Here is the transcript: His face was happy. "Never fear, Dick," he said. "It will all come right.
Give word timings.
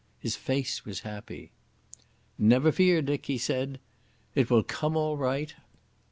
His 0.17 0.35
face 0.35 0.83
was 0.83 1.01
happy. 1.01 1.51
"Never 2.39 2.71
fear, 2.71 3.03
Dick," 3.03 3.27
he 3.27 3.37
said. 3.37 3.79
"It 4.33 4.49
will 4.49 4.57
all 4.63 4.63
come 4.63 4.93
right. 4.97 5.53